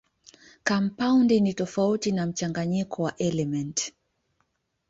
[0.63, 3.93] Kampaundi ni tofauti na mchanganyiko wa elementi.